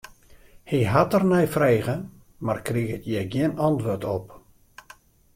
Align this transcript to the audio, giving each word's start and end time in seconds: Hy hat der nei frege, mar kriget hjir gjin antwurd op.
Hy 0.69 0.77
hat 0.93 1.11
der 1.15 1.25
nei 1.31 1.43
frege, 1.55 1.93
mar 2.45 2.59
kriget 2.69 3.03
hjir 3.07 3.25
gjin 3.31 3.53
antwurd 3.67 4.03
op. 4.17 4.27